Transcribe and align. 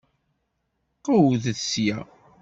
Qewwdet 1.03 1.59
sya! 1.71 1.97